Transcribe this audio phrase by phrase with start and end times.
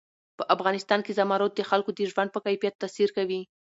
[0.37, 3.41] په افغانستان کې زمرد د خلکو د ژوند په کیفیت تاثیر کوي.